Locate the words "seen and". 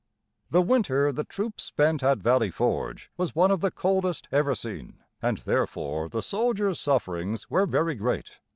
4.55-5.37